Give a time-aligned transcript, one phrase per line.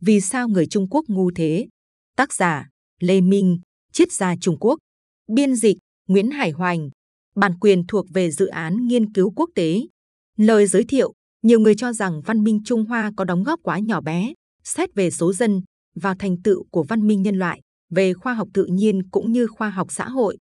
[0.00, 1.68] Vì sao người Trung Quốc ngu thế?
[2.16, 2.68] Tác giả
[3.00, 3.60] Lê Minh,
[3.92, 4.78] triết gia Trung Quốc.
[5.32, 5.76] Biên dịch
[6.08, 6.90] Nguyễn Hải Hoành.
[7.36, 9.80] Bản quyền thuộc về dự án nghiên cứu quốc tế.
[10.36, 13.78] Lời giới thiệu, nhiều người cho rằng văn minh Trung Hoa có đóng góp quá
[13.78, 14.32] nhỏ bé,
[14.64, 15.60] xét về số dân
[15.94, 17.60] và thành tựu của văn minh nhân loại,
[17.90, 20.38] về khoa học tự nhiên cũng như khoa học xã hội.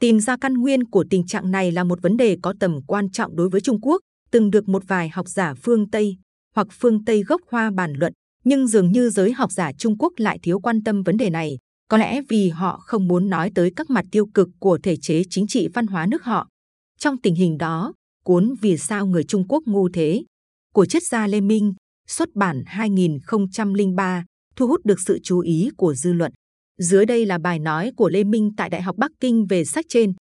[0.00, 3.10] Tìm ra căn nguyên của tình trạng này là một vấn đề có tầm quan
[3.10, 4.00] trọng đối với Trung Quốc,
[4.30, 6.16] từng được một vài học giả phương Tây
[6.54, 8.12] hoặc phương Tây gốc Hoa bàn luận,
[8.44, 11.58] nhưng dường như giới học giả Trung Quốc lại thiếu quan tâm vấn đề này,
[11.88, 15.22] có lẽ vì họ không muốn nói tới các mặt tiêu cực của thể chế
[15.30, 16.48] chính trị văn hóa nước họ.
[16.98, 17.92] Trong tình hình đó,
[18.24, 20.24] cuốn Vì sao người Trung Quốc ngu thế
[20.74, 21.74] của triết gia Lê Minh
[22.08, 24.24] xuất bản 2003
[24.56, 26.32] thu hút được sự chú ý của dư luận.
[26.78, 29.84] Dưới đây là bài nói của Lê Minh tại Đại học Bắc Kinh về sách
[29.88, 30.12] trên.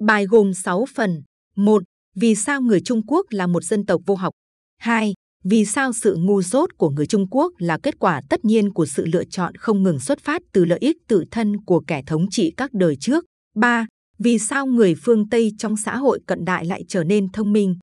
[0.00, 1.22] Bài gồm 6 phần.
[1.56, 1.82] 1.
[2.16, 4.32] Vì sao người Trung Quốc là một dân tộc vô học?
[4.78, 5.14] 2.
[5.48, 8.86] Vì sao sự ngu dốt của người Trung Quốc là kết quả tất nhiên của
[8.86, 12.26] sự lựa chọn không ngừng xuất phát từ lợi ích tự thân của kẻ thống
[12.30, 13.24] trị các đời trước?
[13.54, 13.86] 3.
[14.18, 17.76] Vì sao người phương Tây trong xã hội cận đại lại trở nên thông minh?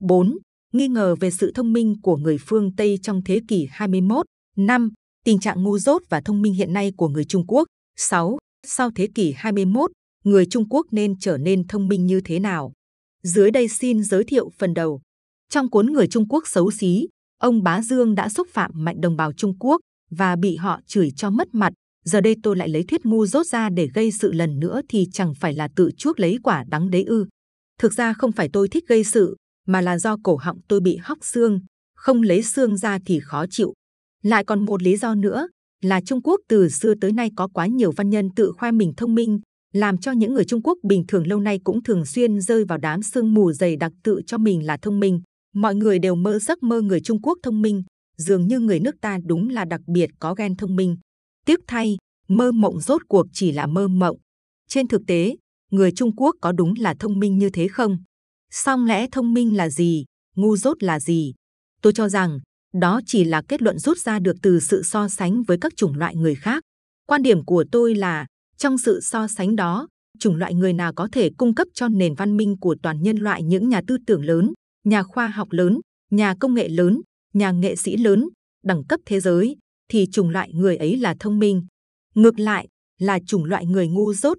[0.00, 0.38] 4.
[0.72, 4.26] Nghi ngờ về sự thông minh của người phương Tây trong thế kỷ 21.
[4.56, 4.90] 5.
[5.24, 7.68] Tình trạng ngu dốt và thông minh hiện nay của người Trung Quốc.
[7.96, 8.38] 6.
[8.66, 9.90] Sau thế kỷ 21,
[10.24, 12.72] người Trung Quốc nên trở nên thông minh như thế nào?
[13.22, 15.00] Dưới đây xin giới thiệu phần đầu.
[15.50, 17.08] Trong cuốn Người Trung Quốc xấu xí,
[17.40, 21.10] ông Bá Dương đã xúc phạm mạnh đồng bào Trung Quốc và bị họ chửi
[21.16, 21.72] cho mất mặt.
[22.04, 25.06] Giờ đây tôi lại lấy thuyết ngu rốt ra để gây sự lần nữa thì
[25.12, 27.26] chẳng phải là tự chuốc lấy quả đắng đấy ư.
[27.78, 30.96] Thực ra không phải tôi thích gây sự, mà là do cổ họng tôi bị
[30.96, 31.60] hóc xương,
[31.96, 33.72] không lấy xương ra thì khó chịu.
[34.22, 35.48] Lại còn một lý do nữa
[35.82, 38.92] là Trung Quốc từ xưa tới nay có quá nhiều văn nhân tự khoe mình
[38.96, 39.40] thông minh,
[39.72, 42.78] làm cho những người Trung Quốc bình thường lâu nay cũng thường xuyên rơi vào
[42.78, 45.20] đám sương mù dày đặc tự cho mình là thông minh.
[45.54, 47.82] Mọi người đều mơ giấc mơ người Trung Quốc thông minh,
[48.16, 50.96] dường như người nước ta đúng là đặc biệt có ghen thông minh.
[51.46, 51.96] Tiếc thay,
[52.28, 54.16] mơ mộng rốt cuộc chỉ là mơ mộng.
[54.68, 55.36] Trên thực tế,
[55.70, 57.98] người Trung Quốc có đúng là thông minh như thế không?
[58.50, 60.04] Song lẽ thông minh là gì,
[60.36, 61.34] ngu dốt là gì?
[61.82, 62.40] Tôi cho rằng,
[62.74, 65.94] đó chỉ là kết luận rút ra được từ sự so sánh với các chủng
[65.94, 66.62] loại người khác.
[67.06, 68.26] Quan điểm của tôi là,
[68.56, 69.88] trong sự so sánh đó,
[70.18, 73.16] chủng loại người nào có thể cung cấp cho nền văn minh của toàn nhân
[73.16, 74.52] loại những nhà tư tưởng lớn,
[74.84, 75.80] nhà khoa học lớn,
[76.10, 77.00] nhà công nghệ lớn,
[77.34, 78.28] nhà nghệ sĩ lớn,
[78.64, 79.56] đẳng cấp thế giới,
[79.88, 81.66] thì chủng loại người ấy là thông minh.
[82.14, 82.68] Ngược lại,
[82.98, 84.38] là chủng loại người ngu dốt.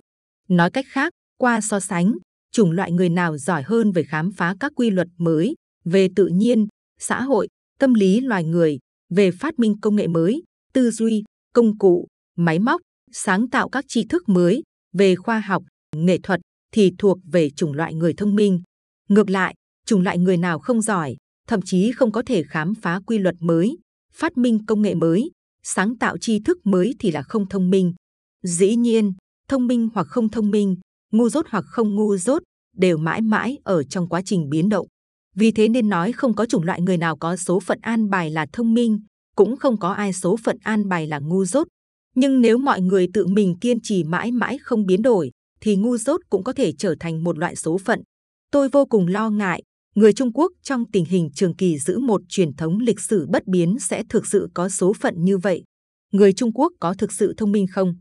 [0.50, 2.14] Nói cách khác, qua so sánh,
[2.52, 6.28] chủng loại người nào giỏi hơn về khám phá các quy luật mới, về tự
[6.28, 6.68] nhiên,
[7.00, 7.48] xã hội,
[7.80, 10.44] tâm lý loài người, về phát minh công nghệ mới,
[10.74, 12.08] tư duy, công cụ,
[12.38, 12.82] máy móc,
[13.12, 14.64] sáng tạo các tri thức mới,
[14.94, 15.64] về khoa học,
[15.96, 16.40] nghệ thuật
[16.72, 18.62] thì thuộc về chủng loại người thông minh.
[19.10, 19.56] Ngược lại,
[19.92, 21.16] chủng loại người nào không giỏi,
[21.48, 23.78] thậm chí không có thể khám phá quy luật mới,
[24.14, 25.32] phát minh công nghệ mới,
[25.64, 27.94] sáng tạo tri thức mới thì là không thông minh.
[28.44, 29.14] Dĩ nhiên,
[29.48, 30.76] thông minh hoặc không thông minh,
[31.12, 32.44] ngu dốt hoặc không ngu dốt
[32.78, 34.88] đều mãi mãi ở trong quá trình biến động.
[35.36, 38.30] Vì thế nên nói không có chủng loại người nào có số phận an bài
[38.30, 39.00] là thông minh,
[39.36, 41.68] cũng không có ai số phận an bài là ngu dốt.
[42.16, 45.32] Nhưng nếu mọi người tự mình kiên trì mãi mãi không biến đổi,
[45.62, 48.02] thì ngu dốt cũng có thể trở thành một loại số phận.
[48.52, 49.64] Tôi vô cùng lo ngại,
[49.96, 53.48] người Trung Quốc trong tình hình trường kỳ giữ một truyền thống lịch sử bất
[53.48, 55.64] biến sẽ thực sự có số phận như vậy.
[56.12, 57.96] Người Trung Quốc có thực sự thông minh không?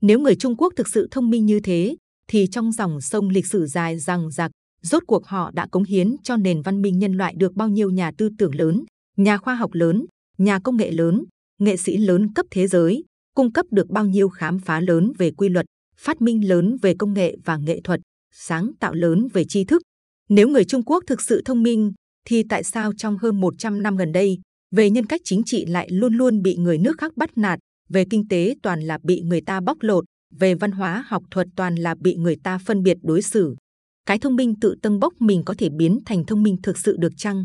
[0.00, 1.96] Nếu người Trung Quốc thực sự thông minh như thế,
[2.28, 4.50] thì trong dòng sông lịch sử dài rằng giặc,
[4.82, 7.90] rốt cuộc họ đã cống hiến cho nền văn minh nhân loại được bao nhiêu
[7.90, 8.84] nhà tư tưởng lớn,
[9.16, 10.06] nhà khoa học lớn,
[10.38, 11.24] nhà công nghệ lớn,
[11.60, 13.04] nghệ sĩ lớn cấp thế giới,
[13.34, 15.66] cung cấp được bao nhiêu khám phá lớn về quy luật,
[15.96, 18.00] phát minh lớn về công nghệ và nghệ thuật,
[18.32, 19.82] sáng tạo lớn về tri thức.
[20.28, 21.92] Nếu người Trung Quốc thực sự thông minh,
[22.26, 24.38] thì tại sao trong hơn 100 năm gần đây,
[24.74, 27.58] về nhân cách chính trị lại luôn luôn bị người nước khác bắt nạt,
[27.88, 30.04] về kinh tế toàn là bị người ta bóc lột,
[30.38, 33.56] về văn hóa học thuật toàn là bị người ta phân biệt đối xử.
[34.06, 36.96] Cái thông minh tự tâng bốc mình có thể biến thành thông minh thực sự
[36.96, 37.44] được chăng?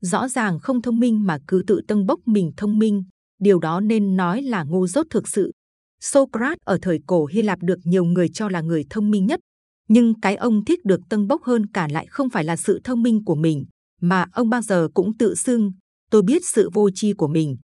[0.00, 3.04] Rõ ràng không thông minh mà cứ tự tâng bốc mình thông minh,
[3.40, 5.52] điều đó nên nói là ngu dốt thực sự.
[6.00, 9.40] Socrates ở thời cổ Hy Lạp được nhiều người cho là người thông minh nhất,
[9.88, 13.02] nhưng cái ông thích được tân bốc hơn cả lại không phải là sự thông
[13.02, 13.64] minh của mình,
[14.00, 15.72] mà ông bao giờ cũng tự xưng,
[16.10, 17.56] tôi biết sự vô tri của mình.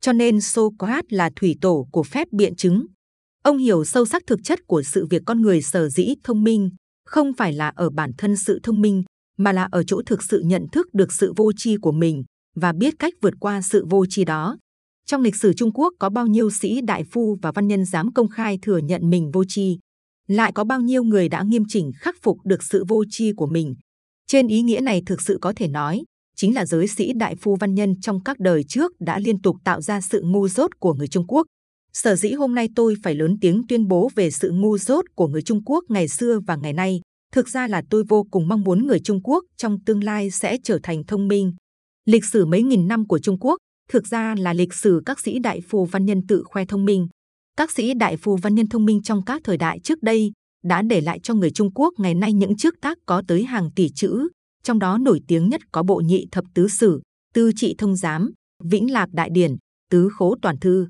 [0.00, 2.86] Cho nên Socrates là thủy tổ của phép biện chứng.
[3.44, 6.70] Ông hiểu sâu sắc thực chất của sự việc con người sở dĩ thông minh,
[7.06, 9.02] không phải là ở bản thân sự thông minh,
[9.38, 12.24] mà là ở chỗ thực sự nhận thức được sự vô tri của mình
[12.56, 14.56] và biết cách vượt qua sự vô tri đó.
[15.06, 18.12] Trong lịch sử Trung Quốc có bao nhiêu sĩ đại phu và văn nhân dám
[18.12, 19.78] công khai thừa nhận mình vô tri,
[20.30, 23.46] lại có bao nhiêu người đã nghiêm chỉnh khắc phục được sự vô tri của
[23.46, 23.74] mình.
[24.26, 26.02] Trên ý nghĩa này thực sự có thể nói,
[26.36, 29.56] chính là giới sĩ đại phu văn nhân trong các đời trước đã liên tục
[29.64, 31.46] tạo ra sự ngu dốt của người Trung Quốc.
[31.92, 35.28] Sở dĩ hôm nay tôi phải lớn tiếng tuyên bố về sự ngu dốt của
[35.28, 37.00] người Trung Quốc ngày xưa và ngày nay,
[37.32, 40.56] thực ra là tôi vô cùng mong muốn người Trung Quốc trong tương lai sẽ
[40.64, 41.52] trở thành thông minh.
[42.06, 43.56] Lịch sử mấy nghìn năm của Trung Quốc
[43.92, 47.08] thực ra là lịch sử các sĩ đại phu văn nhân tự khoe thông minh.
[47.60, 50.32] Các sĩ đại phu văn nhân thông minh trong các thời đại trước đây
[50.64, 53.70] đã để lại cho người Trung Quốc ngày nay những trước tác có tới hàng
[53.76, 54.28] tỷ chữ,
[54.62, 57.00] trong đó nổi tiếng nhất có bộ nhị thập tứ sử,
[57.34, 58.30] tư trị thông giám,
[58.64, 59.56] vĩnh lạc đại điển,
[59.90, 60.88] tứ khố toàn thư.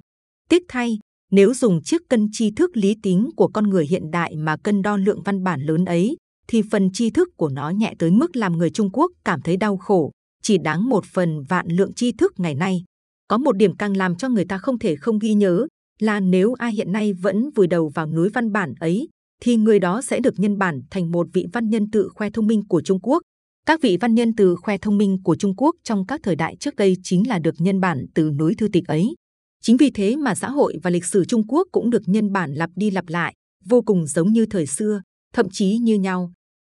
[0.49, 0.99] Tiếc thay,
[1.31, 4.83] nếu dùng chiếc cân tri thức lý tính của con người hiện đại mà cân
[4.83, 6.17] đo lượng văn bản lớn ấy,
[6.49, 9.57] thì phần tri thức của nó nhẹ tới mức làm người Trung Quốc cảm thấy
[9.57, 10.11] đau khổ,
[10.43, 12.85] chỉ đáng một phần vạn lượng tri thức ngày nay.
[13.29, 15.67] Có một điểm càng làm cho người ta không thể không ghi nhớ
[16.03, 19.09] là nếu ai hiện nay vẫn vùi đầu vào núi văn bản ấy,
[19.43, 22.47] thì người đó sẽ được nhân bản thành một vị văn nhân tự khoe thông
[22.47, 23.23] minh của Trung Quốc.
[23.67, 26.57] Các vị văn nhân từ khoe thông minh của Trung Quốc trong các thời đại
[26.61, 29.15] trước đây chính là được nhân bản từ núi thư tịch ấy.
[29.63, 32.55] Chính vì thế mà xã hội và lịch sử Trung Quốc cũng được nhân bản
[32.55, 35.03] lặp đi lặp lại, vô cùng giống như thời xưa,
[35.33, 36.33] thậm chí như nhau.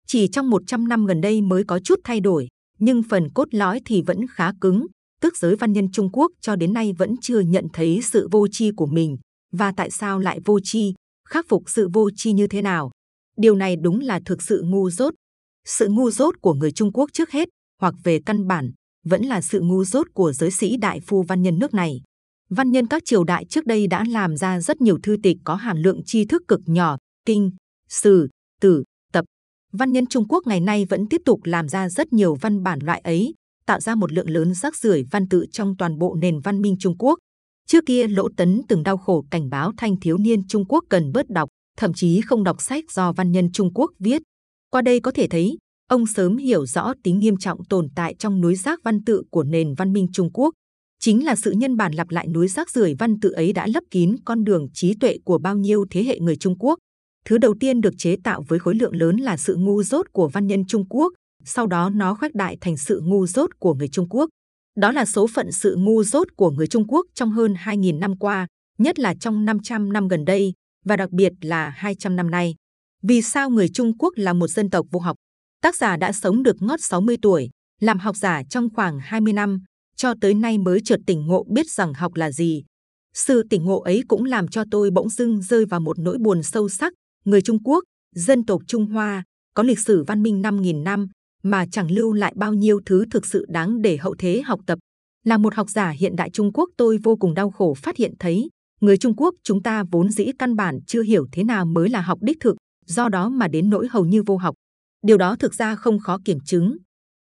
[0.08, 2.48] Chỉ trong 100 năm gần đây mới có chút thay đổi,
[2.80, 4.86] nhưng phần cốt lõi thì vẫn khá cứng.
[5.26, 8.48] Tức giới văn nhân Trung Quốc cho đến nay vẫn chưa nhận thấy sự vô
[8.48, 9.18] tri của mình.
[9.52, 10.94] Và tại sao lại vô tri?
[11.30, 12.92] Khắc phục sự vô tri như thế nào?
[13.38, 15.14] Điều này đúng là thực sự ngu dốt.
[15.68, 17.50] Sự ngu dốt của người Trung Quốc trước hết,
[17.82, 18.72] hoặc về căn bản,
[19.06, 22.02] vẫn là sự ngu dốt của giới sĩ đại phu văn nhân nước này.
[22.50, 25.56] Văn nhân các triều đại trước đây đã làm ra rất nhiều thư tịch có
[25.56, 27.52] hàm lượng tri thức cực nhỏ, kinh,
[27.90, 28.30] sử,
[28.62, 28.84] tử,
[29.14, 29.26] tập.
[29.72, 32.80] Văn nhân Trung Quốc ngày nay vẫn tiếp tục làm ra rất nhiều văn bản
[32.80, 33.34] loại ấy,
[33.66, 36.76] tạo ra một lượng lớn rác rưởi văn tự trong toàn bộ nền văn minh
[36.80, 37.20] Trung Quốc.
[37.68, 41.12] Trước kia Lỗ Tấn từng đau khổ cảnh báo thanh thiếu niên Trung Quốc cần
[41.12, 44.22] bớt đọc, thậm chí không đọc sách do văn nhân Trung Quốc viết.
[44.70, 45.58] Qua đây có thể thấy,
[45.90, 49.44] ông sớm hiểu rõ tính nghiêm trọng tồn tại trong núi rác văn tự của
[49.44, 50.54] nền văn minh Trung Quốc.
[51.00, 53.84] Chính là sự nhân bản lặp lại núi rác rưởi văn tự ấy đã lấp
[53.92, 56.80] kín con đường trí tuệ của bao nhiêu thế hệ người Trung Quốc.
[57.26, 60.28] Thứ đầu tiên được chế tạo với khối lượng lớn là sự ngu dốt của
[60.28, 61.14] văn nhân Trung Quốc,
[61.46, 64.30] sau đó nó khoách đại thành sự ngu dốt của người Trung Quốc.
[64.76, 68.18] Đó là số phận sự ngu dốt của người Trung Quốc trong hơn 2.000 năm
[68.18, 68.48] qua,
[68.78, 70.54] nhất là trong 500 năm gần đây,
[70.86, 72.56] và đặc biệt là 200 năm nay.
[73.04, 75.16] Vì sao người Trung Quốc là một dân tộc vô học?
[75.62, 77.50] Tác giả đã sống được ngót 60 tuổi,
[77.82, 79.60] làm học giả trong khoảng 20 năm,
[79.96, 82.64] cho tới nay mới chợt tỉnh ngộ biết rằng học là gì.
[83.14, 86.44] Sự tỉnh ngộ ấy cũng làm cho tôi bỗng dưng rơi vào một nỗi buồn
[86.44, 86.94] sâu sắc.
[87.26, 87.84] Người Trung Quốc,
[88.16, 91.08] dân tộc Trung Hoa, có lịch sử văn minh 5.000 năm,
[91.46, 94.80] mà chẳng lưu lại bao nhiêu thứ thực sự đáng để hậu thế học tập.
[95.26, 98.14] Là một học giả hiện đại Trung Quốc tôi vô cùng đau khổ phát hiện
[98.20, 98.50] thấy,
[98.82, 102.02] người Trung Quốc chúng ta vốn dĩ căn bản chưa hiểu thế nào mới là
[102.02, 102.56] học đích thực,
[102.86, 104.56] do đó mà đến nỗi hầu như vô học.
[105.02, 106.78] Điều đó thực ra không khó kiểm chứng.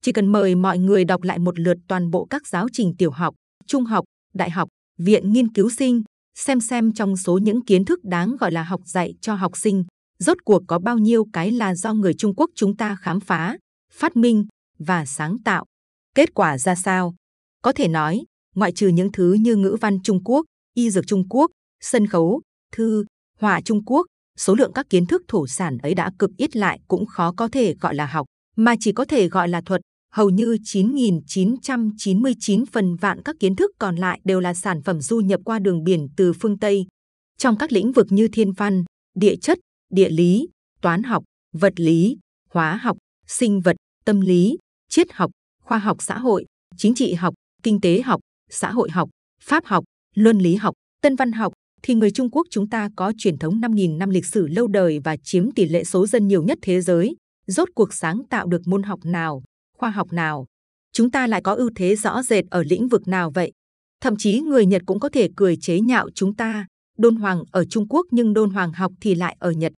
[0.01, 3.11] Chỉ cần mời mọi người đọc lại một lượt toàn bộ các giáo trình tiểu
[3.11, 3.35] học,
[3.67, 6.03] trung học, đại học, viện nghiên cứu sinh,
[6.39, 9.83] xem xem trong số những kiến thức đáng gọi là học dạy cho học sinh,
[10.19, 13.57] rốt cuộc có bao nhiêu cái là do người Trung Quốc chúng ta khám phá,
[13.97, 14.45] phát minh
[14.79, 15.65] và sáng tạo.
[16.15, 17.15] Kết quả ra sao?
[17.61, 18.23] Có thể nói,
[18.55, 21.51] ngoại trừ những thứ như ngữ văn Trung Quốc, y dược Trung Quốc,
[21.81, 22.41] sân khấu,
[22.71, 23.05] thư,
[23.39, 24.05] họa Trung Quốc,
[24.37, 27.47] số lượng các kiến thức thổ sản ấy đã cực ít lại cũng khó có
[27.47, 29.81] thể gọi là học, mà chỉ có thể gọi là thuật.
[30.13, 35.19] Hầu như 9.999 phần vạn các kiến thức còn lại đều là sản phẩm du
[35.19, 36.85] nhập qua đường biển từ phương Tây.
[37.37, 38.83] Trong các lĩnh vực như thiên văn,
[39.15, 40.47] địa chất, địa lý,
[40.81, 41.23] toán học,
[41.53, 42.17] vật lý,
[42.49, 43.75] hóa học, sinh vật,
[44.07, 44.57] tâm lý,
[44.89, 45.31] triết học,
[45.63, 46.45] khoa học xã hội,
[46.77, 47.33] chính trị học,
[47.63, 49.09] kinh tế học, xã hội học,
[49.41, 49.83] pháp học,
[50.15, 53.61] luân lý học, tân văn học, thì người Trung Quốc chúng ta có truyền thống
[53.61, 56.81] 5.000 năm lịch sử lâu đời và chiếm tỷ lệ số dân nhiều nhất thế
[56.81, 57.15] giới.
[57.47, 59.43] Rốt cuộc sáng tạo được môn học nào,
[59.77, 60.45] khoa học nào?
[60.93, 63.51] Chúng ta lại có ưu thế rõ rệt ở lĩnh vực nào vậy?
[64.01, 66.65] Thậm chí người Nhật cũng có thể cười chế nhạo chúng ta.
[66.97, 69.73] Đôn Hoàng ở Trung Quốc nhưng Đôn Hoàng học thì lại ở Nhật.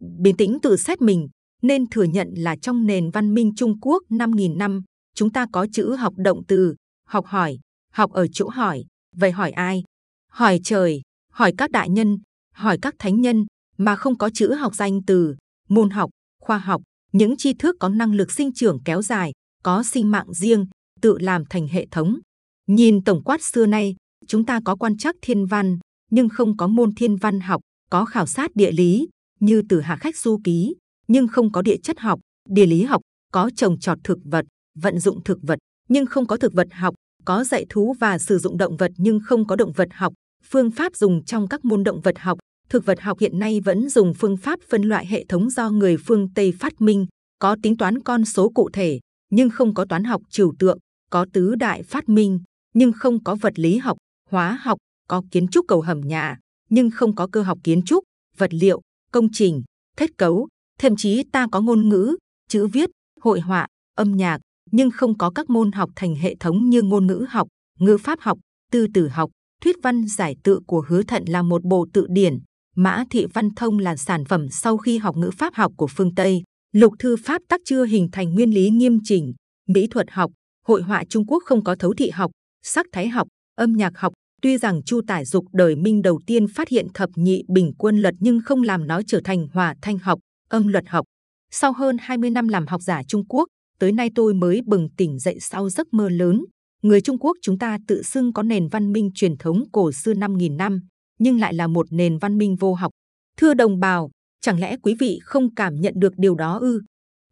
[0.00, 1.28] Bình tĩnh tự xét mình,
[1.64, 4.82] nên thừa nhận là trong nền văn minh Trung Quốc 5.000 năm,
[5.14, 6.74] chúng ta có chữ học động từ,
[7.08, 7.58] học hỏi,
[7.92, 8.84] học ở chỗ hỏi.
[9.16, 9.82] Vậy hỏi ai?
[10.30, 11.00] Hỏi trời,
[11.32, 12.18] hỏi các đại nhân,
[12.54, 13.46] hỏi các thánh nhân,
[13.78, 15.36] mà không có chữ học danh từ,
[15.68, 19.82] môn học, khoa học, những tri thức có năng lực sinh trưởng kéo dài, có
[19.82, 20.66] sinh mạng riêng,
[21.00, 22.18] tự làm thành hệ thống.
[22.66, 25.78] Nhìn tổng quát xưa nay, chúng ta có quan trắc thiên văn,
[26.10, 29.08] nhưng không có môn thiên văn học, có khảo sát địa lý,
[29.40, 30.74] như từ hạ khách du ký,
[31.08, 34.44] nhưng không có địa chất học, địa lý học, có trồng trọt thực vật,
[34.78, 35.58] vận dụng thực vật,
[35.88, 36.94] nhưng không có thực vật học,
[37.24, 40.12] có dạy thú và sử dụng động vật nhưng không có động vật học,
[40.50, 42.38] phương pháp dùng trong các môn động vật học.
[42.68, 45.96] Thực vật học hiện nay vẫn dùng phương pháp phân loại hệ thống do người
[45.96, 47.06] phương Tây phát minh,
[47.38, 50.78] có tính toán con số cụ thể, nhưng không có toán học trừu tượng,
[51.10, 52.40] có tứ đại phát minh,
[52.74, 53.96] nhưng không có vật lý học,
[54.30, 56.38] hóa học, có kiến trúc cầu hầm nhà,
[56.70, 58.04] nhưng không có cơ học kiến trúc,
[58.36, 58.80] vật liệu,
[59.12, 59.62] công trình,
[59.96, 62.16] kết cấu, thậm chí ta có ngôn ngữ,
[62.48, 62.90] chữ viết,
[63.20, 64.40] hội họa, âm nhạc,
[64.70, 68.20] nhưng không có các môn học thành hệ thống như ngôn ngữ học, ngữ pháp
[68.20, 68.38] học,
[68.72, 69.30] tư tử học,
[69.62, 72.38] thuyết văn giải tự của hứa thận là một bộ tự điển,
[72.76, 76.14] mã thị văn thông là sản phẩm sau khi học ngữ pháp học của phương
[76.14, 79.34] Tây, lục thư pháp tắc chưa hình thành nguyên lý nghiêm chỉnh,
[79.68, 80.30] mỹ thuật học,
[80.66, 82.30] hội họa Trung Quốc không có thấu thị học,
[82.62, 84.12] sắc thái học, âm nhạc học.
[84.42, 87.98] Tuy rằng Chu Tải Dục đời Minh đầu tiên phát hiện thập nhị bình quân
[87.98, 91.04] luật nhưng không làm nó trở thành hòa thanh học, âm luật học.
[91.50, 93.48] Sau hơn 20 năm làm học giả Trung Quốc,
[93.78, 96.44] tới nay tôi mới bừng tỉnh dậy sau giấc mơ lớn.
[96.82, 100.12] Người Trung Quốc chúng ta tự xưng có nền văn minh truyền thống cổ xưa
[100.14, 100.80] 5.000 năm,
[101.18, 102.90] nhưng lại là một nền văn minh vô học.
[103.36, 104.10] Thưa đồng bào,
[104.40, 106.80] chẳng lẽ quý vị không cảm nhận được điều đó ư?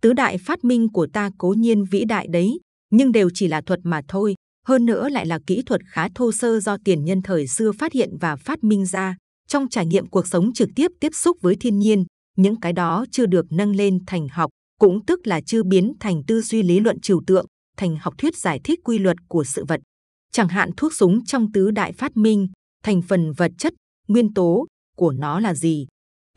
[0.03, 3.61] Tứ đại phát minh của ta cố nhiên vĩ đại đấy, nhưng đều chỉ là
[3.61, 4.35] thuật mà thôi.
[4.69, 7.93] Hơn nữa lại là kỹ thuật khá thô sơ do tiền nhân thời xưa phát
[7.93, 9.17] hiện và phát minh ra.
[9.49, 12.05] Trong trải nghiệm cuộc sống trực tiếp tiếp xúc với thiên nhiên,
[12.37, 16.23] những cái đó chưa được nâng lên thành học, cũng tức là chưa biến thành
[16.27, 17.47] tư duy lý luận trừu tượng,
[17.77, 19.81] thành học thuyết giải thích quy luật của sự vật.
[20.33, 22.49] Chẳng hạn thuốc súng trong tứ đại phát minh,
[22.85, 23.75] thành phần vật chất,
[24.09, 25.87] nguyên tố của nó là gì,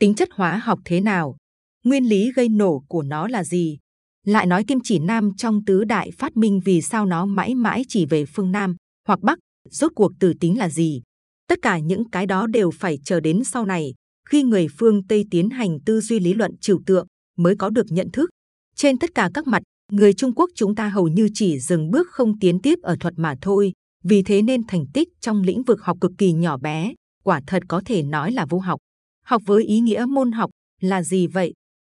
[0.00, 1.36] tính chất hóa học thế nào,
[1.84, 3.78] nguyên lý gây nổ của nó là gì.
[4.26, 7.82] Lại nói kim chỉ nam trong tứ đại phát minh vì sao nó mãi mãi
[7.88, 8.76] chỉ về phương Nam
[9.08, 9.38] hoặc Bắc,
[9.70, 11.02] rốt cuộc từ tính là gì.
[11.48, 13.94] Tất cả những cái đó đều phải chờ đến sau này,
[14.28, 17.06] khi người phương Tây tiến hành tư duy lý luận trừu tượng
[17.38, 18.30] mới có được nhận thức.
[18.76, 22.06] Trên tất cả các mặt, người Trung Quốc chúng ta hầu như chỉ dừng bước
[22.10, 23.72] không tiến tiếp ở thuật mà thôi,
[24.04, 27.62] vì thế nên thành tích trong lĩnh vực học cực kỳ nhỏ bé, quả thật
[27.68, 28.80] có thể nói là vô học.
[29.24, 31.52] Học với ý nghĩa môn học là gì vậy?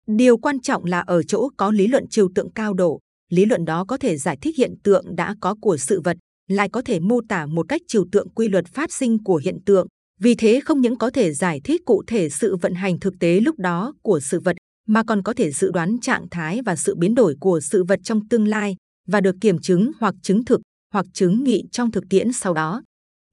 [0.07, 3.65] Điều quan trọng là ở chỗ có lý luận trừu tượng cao độ, lý luận
[3.65, 7.00] đó có thể giải thích hiện tượng đã có của sự vật, lại có thể
[7.00, 9.88] mô tả một cách trừu tượng quy luật phát sinh của hiện tượng.
[10.24, 13.40] Vì thế không những có thể giải thích cụ thể sự vận hành thực tế
[13.40, 14.56] lúc đó của sự vật,
[14.88, 18.00] mà còn có thể dự đoán trạng thái và sự biến đổi của sự vật
[18.04, 18.75] trong tương lai
[19.08, 20.62] và được kiểm chứng hoặc chứng thực
[20.94, 22.84] hoặc chứng nghị trong thực tiễn sau đó.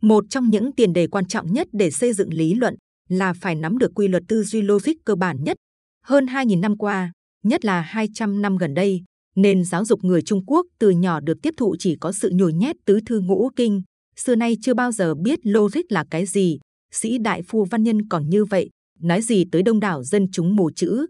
[0.02, 2.75] Một trong những tiền đề quan trọng nhất để xây dựng lý luận
[3.09, 5.57] là phải nắm được quy luật tư duy logic cơ bản nhất.
[6.04, 7.12] Hơn 2.000 năm qua,
[7.45, 9.02] nhất là 200 năm gần đây,
[9.37, 12.52] nền giáo dục người Trung Quốc từ nhỏ được tiếp thụ chỉ có sự nhồi
[12.52, 13.83] nhét tứ thư ngũ kinh,
[14.16, 16.59] xưa nay chưa bao giờ biết logic là cái gì.
[16.92, 20.57] Sĩ đại phu văn nhân còn như vậy, nói gì tới đông đảo dân chúng
[20.57, 21.07] mù chữ.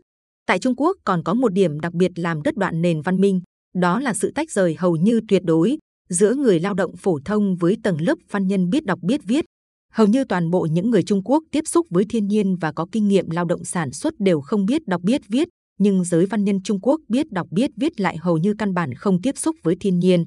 [0.47, 3.41] Tại Trung Quốc còn có một điểm đặc biệt làm đứt đoạn nền văn minh,
[3.75, 7.57] đó là sự tách rời hầu như tuyệt đối giữa người lao động phổ thông
[7.57, 9.45] với tầng lớp văn nhân biết đọc biết viết.
[9.93, 12.87] Hầu như toàn bộ những người Trung Quốc tiếp xúc với thiên nhiên và có
[12.93, 16.45] kinh nghiệm lao động sản xuất đều không biết đọc biết viết, nhưng giới văn
[16.45, 19.57] nhân Trung Quốc biết đọc biết viết lại hầu như căn bản không tiếp xúc
[19.63, 20.25] với thiên nhiên.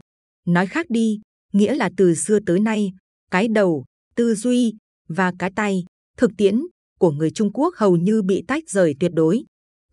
[0.48, 1.20] Nói khác đi,
[1.54, 2.92] nghĩa là từ xưa tới nay,
[3.32, 4.74] cái đầu, tư duy
[5.12, 5.84] và cái tay,
[6.18, 6.62] thực tiễn
[7.00, 9.44] của người Trung Quốc hầu như bị tách rời tuyệt đối.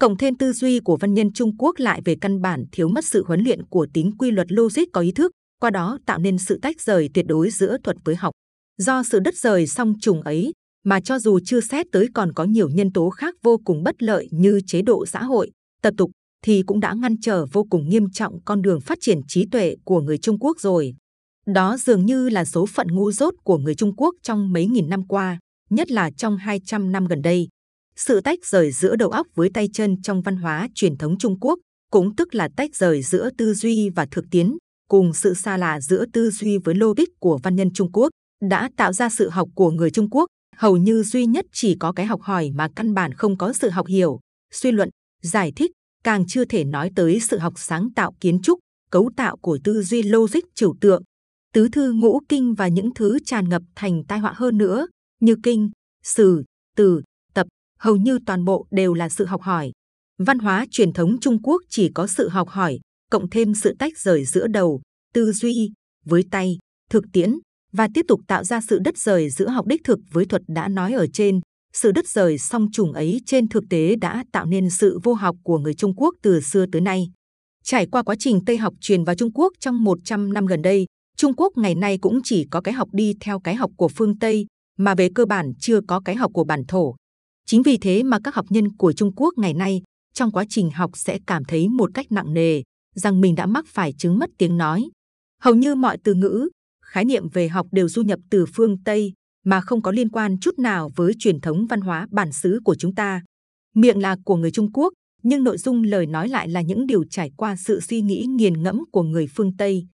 [0.01, 3.05] Cộng thêm tư duy của văn nhân Trung Quốc lại về căn bản thiếu mất
[3.05, 6.39] sự huấn luyện của tính quy luật logic có ý thức, qua đó tạo nên
[6.39, 8.33] sự tách rời tuyệt đối giữa thuật với học.
[8.79, 10.53] Do sự đất rời song trùng ấy,
[10.85, 14.03] mà cho dù chưa xét tới còn có nhiều nhân tố khác vô cùng bất
[14.03, 15.51] lợi như chế độ xã hội,
[15.83, 16.11] tập tục,
[16.45, 19.77] thì cũng đã ngăn trở vô cùng nghiêm trọng con đường phát triển trí tuệ
[19.85, 20.95] của người Trung Quốc rồi.
[21.55, 24.89] Đó dường như là số phận ngu dốt của người Trung Quốc trong mấy nghìn
[24.89, 25.39] năm qua,
[25.71, 27.49] nhất là trong 200 năm gần đây.
[27.97, 31.41] Sự tách rời giữa đầu óc với tay chân trong văn hóa truyền thống Trung
[31.41, 31.59] Quốc
[31.91, 34.53] cũng tức là tách rời giữa tư duy và thực tiễn,
[34.89, 38.09] cùng sự xa lạ giữa tư duy với logic của văn nhân Trung Quốc
[38.49, 40.27] đã tạo ra sự học của người Trung Quốc
[40.57, 43.71] hầu như duy nhất chỉ có cái học hỏi mà căn bản không có sự
[43.71, 44.21] học hiểu,
[44.53, 44.89] suy luận,
[45.23, 45.71] giải thích,
[46.05, 48.59] càng chưa thể nói tới sự học sáng tạo kiến trúc,
[48.91, 51.03] cấu tạo của tư duy logic trừu tượng,
[51.55, 54.87] tứ thư ngũ kinh và những thứ tràn ngập thành tai họa hơn nữa
[55.21, 55.71] như kinh,
[56.05, 56.45] sử,
[56.77, 57.03] từ,
[57.35, 57.47] tập,
[57.79, 59.73] hầu như toàn bộ đều là sự học hỏi.
[60.19, 62.79] Văn hóa truyền thống Trung Quốc chỉ có sự học hỏi,
[63.11, 64.81] cộng thêm sự tách rời giữa đầu,
[65.15, 65.73] tư duy
[66.05, 66.59] với tay,
[66.91, 67.35] thực tiễn
[67.73, 70.69] và tiếp tục tạo ra sự đất rời giữa học đích thực với thuật đã
[70.69, 71.41] nói ở trên.
[71.73, 75.37] Sự đất rời song trùng ấy trên thực tế đã tạo nên sự vô học
[75.43, 77.11] của người Trung Quốc từ xưa tới nay.
[77.65, 80.87] Trải qua quá trình Tây học truyền vào Trung Quốc trong 100 năm gần đây,
[81.19, 84.19] Trung Quốc ngày nay cũng chỉ có cái học đi theo cái học của phương
[84.19, 84.47] Tây,
[84.79, 86.95] mà về cơ bản chưa có cái học của bản thổ.
[87.47, 89.83] Chính vì thế mà các học nhân của Trung Quốc ngày nay
[90.15, 92.63] trong quá trình học sẽ cảm thấy một cách nặng nề
[92.95, 94.89] rằng mình đã mắc phải chứng mất tiếng nói.
[95.43, 96.49] Hầu như mọi từ ngữ,
[96.85, 99.13] khái niệm về học đều du nhập từ phương Tây
[99.45, 102.75] mà không có liên quan chút nào với truyền thống văn hóa bản xứ của
[102.75, 103.23] chúng ta.
[103.75, 107.05] Miệng là của người Trung Quốc, nhưng nội dung lời nói lại là những điều
[107.11, 109.87] trải qua sự suy nghĩ nghiền ngẫm của người phương Tây.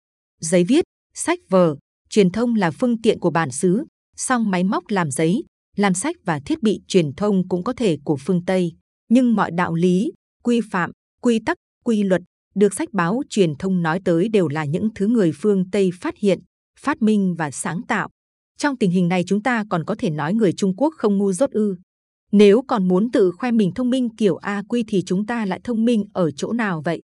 [0.41, 0.85] giấy viết,
[1.15, 1.77] sách vở,
[2.11, 3.85] truyền thông là phương tiện của bản xứ,
[4.17, 5.45] song máy móc làm giấy,
[5.77, 8.73] làm sách và thiết bị truyền thông cũng có thể của phương Tây.
[9.09, 10.91] Nhưng mọi đạo lý, quy phạm,
[11.23, 12.23] quy tắc, quy luật
[12.55, 16.19] được sách báo truyền thông nói tới đều là những thứ người phương Tây phát
[16.19, 16.41] hiện,
[16.81, 18.09] phát minh và sáng tạo.
[18.59, 21.33] Trong tình hình này chúng ta còn có thể nói người Trung Quốc không ngu
[21.33, 21.77] dốt ư.
[22.33, 25.61] Nếu còn muốn tự khoe mình thông minh kiểu A quy thì chúng ta lại
[25.65, 27.01] thông minh ở chỗ nào vậy?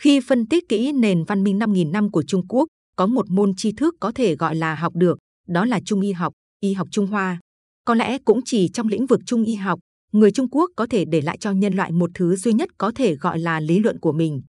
[0.00, 2.68] Khi phân tích kỹ nền văn minh 5.000 năm của Trung Quốc,
[3.00, 6.12] có một môn tri thức có thể gọi là học được, đó là Trung y
[6.12, 7.40] học, y học Trung Hoa.
[7.84, 9.78] Có lẽ cũng chỉ trong lĩnh vực Trung y học,
[10.12, 12.92] người Trung Quốc có thể để lại cho nhân loại một thứ duy nhất có
[12.94, 14.42] thể gọi là lý luận của mình.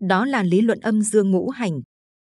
[0.00, 1.80] Đó là lý luận âm dương ngũ hành.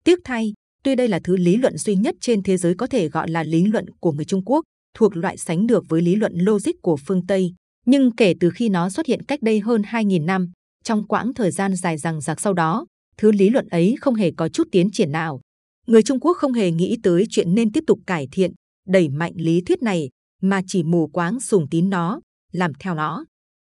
[0.05, 0.53] Tiếc thay,
[0.85, 3.43] tuy đây là thứ lý luận duy nhất trên thế giới có thể gọi là
[3.43, 6.97] lý luận của người Trung Quốc, thuộc loại sánh được với lý luận logic của
[7.07, 7.55] phương Tây,
[7.87, 10.51] nhưng kể từ khi nó xuất hiện cách đây hơn 2.000 năm,
[10.85, 14.31] trong quãng thời gian dài rằng giặc sau đó, thứ lý luận ấy không hề
[14.37, 15.41] có chút tiến triển nào.
[15.89, 18.53] Người Trung Quốc không hề nghĩ tới chuyện nên tiếp tục cải thiện,
[18.89, 20.09] đẩy mạnh lý thuyết này,
[20.43, 22.21] mà chỉ mù quáng sùng tín nó,
[22.53, 23.25] làm theo nó.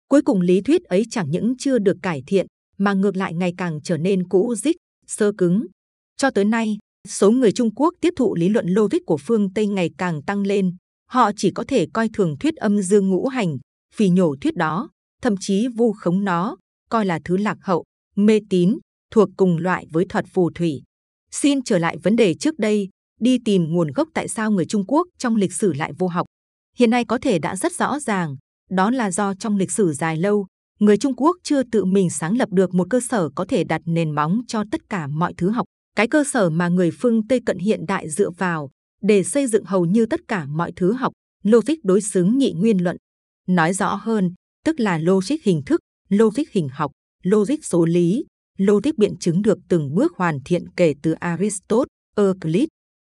[0.08, 2.46] Cuối cùng lý thuyết ấy chẳng những chưa được cải thiện,
[2.78, 4.76] mà ngược lại ngày càng trở nên cũ dích,
[5.06, 5.66] sơ cứng.
[6.16, 9.66] Cho tới nay, số người Trung Quốc tiếp thụ lý luận logic của phương Tây
[9.66, 10.76] ngày càng tăng lên.
[11.10, 13.58] Họ chỉ có thể coi thường thuyết âm dương ngũ hành,
[13.94, 14.90] phỉ nhổ thuyết đó,
[15.22, 16.56] thậm chí vu khống nó,
[16.90, 17.84] coi là thứ lạc hậu,
[18.16, 18.78] mê tín,
[19.10, 20.82] thuộc cùng loại với thuật phù thủy.
[21.34, 22.88] Xin trở lại vấn đề trước đây,
[23.20, 26.26] đi tìm nguồn gốc tại sao người Trung Quốc trong lịch sử lại vô học.
[26.76, 28.36] Hiện nay có thể đã rất rõ ràng,
[28.70, 30.46] đó là do trong lịch sử dài lâu,
[30.80, 33.80] người Trung Quốc chưa tự mình sáng lập được một cơ sở có thể đặt
[33.84, 35.66] nền móng cho tất cả mọi thứ học.
[35.96, 38.70] Cái cơ sở mà người phương Tây cận hiện đại dựa vào
[39.02, 41.12] để xây dựng hầu như tất cả mọi thứ học,
[41.42, 42.96] logic đối xứng nhị nguyên luận.
[43.48, 44.34] Nói rõ hơn,
[44.64, 46.90] tức là logic hình thức, logic hình học,
[47.22, 48.24] logic số lý,
[48.58, 51.84] logic biện chứng được từng bước hoàn thiện kể từ Aristotle,
[52.16, 52.64] Euclid.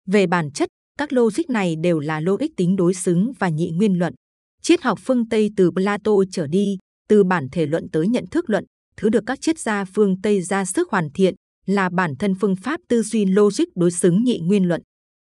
[0.08, 3.98] Về bản chất, các logic này đều là logic tính đối xứng và nhị nguyên
[3.98, 4.14] luận.
[4.62, 8.50] Triết học phương Tây từ Plato trở đi, từ bản thể luận tới nhận thức
[8.50, 8.64] luận,
[8.96, 11.34] thứ được các triết gia phương Tây ra sức hoàn thiện
[11.66, 14.82] là bản thân phương pháp tư duy logic đối xứng nhị nguyên luận.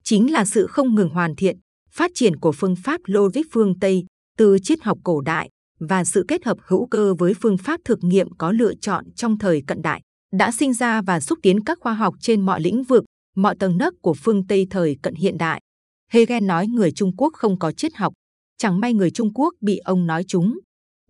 [0.04, 1.56] Chính là sự không ngừng hoàn thiện,
[1.90, 4.04] phát triển của phương pháp logic phương Tây
[4.38, 7.98] từ triết học cổ đại và sự kết hợp hữu cơ với phương pháp thực
[8.04, 11.78] nghiệm có lựa chọn trong thời cận đại đã sinh ra và xúc tiến các
[11.80, 13.04] khoa học trên mọi lĩnh vực,
[13.36, 15.60] mọi tầng nấc của phương Tây thời cận hiện đại.
[16.12, 18.12] Hegel nói người Trung Quốc không có triết học,
[18.58, 20.58] chẳng may người Trung Quốc bị ông nói chúng.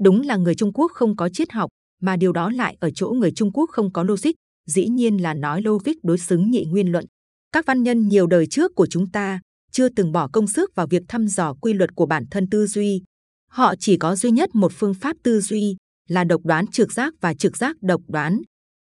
[0.00, 1.70] Đúng là người Trung Quốc không có triết học,
[2.02, 4.30] mà điều đó lại ở chỗ người Trung Quốc không có logic,
[4.66, 7.04] dĩ nhiên là nói logic đối xứng nhị nguyên luận.
[7.52, 10.86] Các văn nhân nhiều đời trước của chúng ta chưa từng bỏ công sức vào
[10.86, 13.02] việc thăm dò quy luật của bản thân tư duy.
[13.50, 15.76] Họ chỉ có duy nhất một phương pháp tư duy
[16.08, 18.40] là độc đoán trực giác và trực giác độc đoán.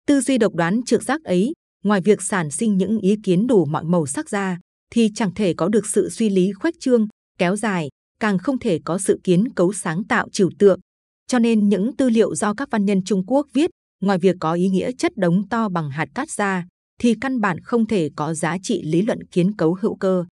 [0.08, 3.66] Tư duy độc đoán trực giác ấy, ngoài việc sản sinh những ý kiến đủ
[3.66, 4.60] mọi màu sắc ra,
[4.92, 8.80] thì chẳng thể có được sự suy lý khoách trương, kéo dài, càng không thể
[8.86, 10.80] có sự kiến cấu sáng tạo trừu tượng.
[11.28, 13.70] Cho nên những tư liệu do các văn nhân Trung Quốc viết,
[14.02, 16.66] ngoài việc có ý nghĩa chất đống to bằng hạt cát ra,
[17.00, 20.26] thì căn bản không thể có giá trị lý luận kiến cấu hữu cơ.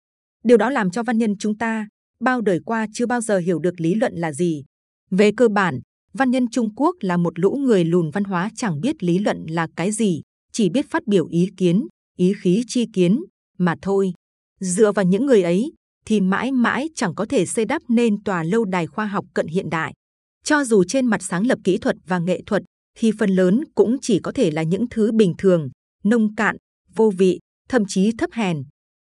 [0.44, 1.88] Điều đó làm cho văn nhân chúng ta
[2.20, 4.64] bao đời qua chưa bao giờ hiểu được lý luận là gì.
[5.10, 5.80] Về cơ bản,
[6.12, 9.44] văn nhân Trung Quốc là một lũ người lùn văn hóa chẳng biết lý luận
[9.48, 13.20] là cái gì, chỉ biết phát biểu ý kiến, ý khí chi kiến,
[13.58, 14.12] mà thôi.
[14.60, 15.72] Dựa vào những người ấy,
[16.06, 19.46] thì mãi mãi chẳng có thể xây đắp nên tòa lâu đài khoa học cận
[19.46, 19.92] hiện đại.
[20.44, 22.62] Cho dù trên mặt sáng lập kỹ thuật và nghệ thuật,
[22.98, 25.68] thì phần lớn cũng chỉ có thể là những thứ bình thường,
[26.04, 26.56] nông cạn,
[26.94, 28.62] vô vị, thậm chí thấp hèn.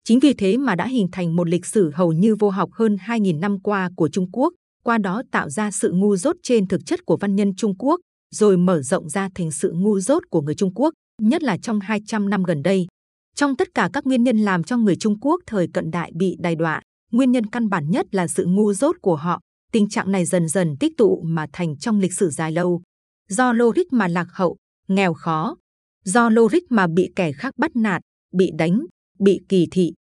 [0.08, 2.96] Chính vì thế mà đã hình thành một lịch sử hầu như vô học hơn
[2.96, 6.82] 2.000 năm qua của Trung Quốc, qua đó tạo ra sự ngu dốt trên thực
[6.86, 8.00] chất của văn nhân Trung Quốc,
[8.32, 11.80] rồi mở rộng ra thành sự ngu dốt của người Trung Quốc, nhất là trong
[11.80, 12.88] 200 năm gần đây.
[13.36, 16.36] Trong tất cả các nguyên nhân làm cho người Trung Quốc thời cận đại bị
[16.40, 19.40] đày đọa, nguyên nhân căn bản nhất là sự ngu dốt của họ.
[19.72, 22.82] Tình trạng này dần dần tích tụ mà thành trong lịch sử dài lâu.
[23.30, 25.56] Do logic mà lạc hậu, nghèo khó,
[26.04, 28.02] do logic mà bị kẻ khác bắt nạt,
[28.34, 28.86] bị đánh,
[29.20, 29.94] bị kỳ thị.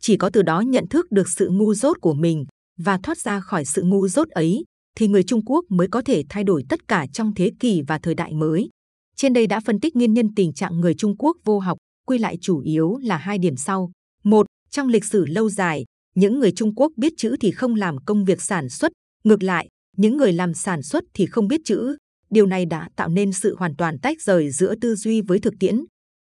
[0.00, 2.44] Chỉ có từ đó nhận thức được sự ngu dốt của mình
[2.78, 4.64] và thoát ra khỏi sự ngu dốt ấy,
[4.96, 7.98] thì người Trung Quốc mới có thể thay đổi tất cả trong thế kỷ và
[7.98, 8.68] thời đại mới.
[9.16, 12.18] Trên đây đã phân tích nguyên nhân tình trạng người Trung Quốc vô học, quy
[12.18, 13.90] lại chủ yếu là hai điểm sau.
[14.24, 17.96] Một, trong lịch sử lâu dài, những người Trung Quốc biết chữ thì không làm
[17.98, 18.92] công việc sản xuất.
[19.24, 21.96] Ngược lại, những người làm sản xuất thì không biết chữ.
[22.30, 25.54] Điều này đã tạo nên sự hoàn toàn tách rời giữa tư duy với thực
[25.60, 25.84] tiễn.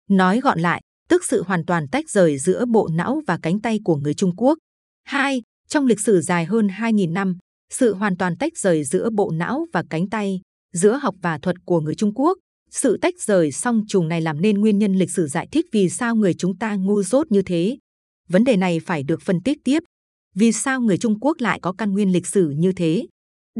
[0.10, 3.80] Nói gọn lại, tức sự hoàn toàn tách rời giữa bộ não và cánh tay
[3.84, 4.58] của người Trung Quốc.
[5.04, 5.42] 2.
[5.68, 7.38] Trong lịch sử dài hơn 2.000 năm,
[7.74, 10.42] sự hoàn toàn tách rời giữa bộ não và cánh tay,
[10.74, 12.38] giữa học và thuật của người Trung Quốc,
[12.78, 15.90] Sự tách rời song trùng này làm nên nguyên nhân lịch sử giải thích vì
[15.90, 17.78] sao người chúng ta ngu dốt như thế.
[18.30, 19.84] Vấn đề này phải được phân tích tiếp.
[20.36, 23.06] Vì sao người Trung Quốc lại có căn nguyên lịch sử như thế?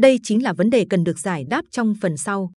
[0.00, 2.52] Đây chính là vấn đề cần được giải đáp trong phần sau.